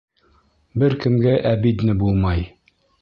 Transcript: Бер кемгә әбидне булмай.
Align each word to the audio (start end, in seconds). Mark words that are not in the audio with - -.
Бер 0.83 0.95
кемгә 1.03 1.35
әбидне 1.51 1.97
булмай. 2.01 2.43